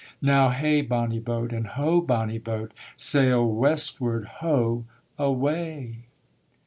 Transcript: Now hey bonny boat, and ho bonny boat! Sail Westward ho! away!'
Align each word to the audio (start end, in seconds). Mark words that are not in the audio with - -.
Now 0.23 0.49
hey 0.49 0.81
bonny 0.81 1.19
boat, 1.19 1.53
and 1.53 1.67
ho 1.67 2.01
bonny 2.01 2.39
boat! 2.39 2.71
Sail 2.97 3.45
Westward 3.45 4.25
ho! 4.39 4.85
away!' 5.19 6.07